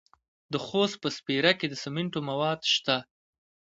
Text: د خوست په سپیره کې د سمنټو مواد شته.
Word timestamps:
د 0.51 0.53
خوست 0.65 0.95
په 1.03 1.09
سپیره 1.17 1.51
کې 1.59 1.67
د 1.69 1.73
سمنټو 1.83 2.19
مواد 2.29 2.59
شته. 2.73 2.97